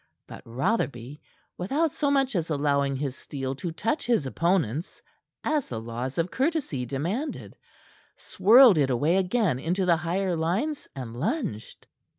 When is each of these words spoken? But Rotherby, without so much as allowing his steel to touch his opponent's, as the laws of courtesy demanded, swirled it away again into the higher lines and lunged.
But 0.27 0.41
Rotherby, 0.47 1.21
without 1.59 1.91
so 1.91 2.09
much 2.09 2.35
as 2.35 2.49
allowing 2.49 2.95
his 2.95 3.15
steel 3.15 3.53
to 3.53 3.71
touch 3.71 4.07
his 4.07 4.25
opponent's, 4.25 4.99
as 5.43 5.67
the 5.69 5.79
laws 5.79 6.17
of 6.17 6.31
courtesy 6.31 6.87
demanded, 6.87 7.55
swirled 8.15 8.79
it 8.79 8.89
away 8.89 9.17
again 9.17 9.59
into 9.59 9.85
the 9.85 9.97
higher 9.97 10.35
lines 10.35 10.87
and 10.95 11.15
lunged. 11.15 11.85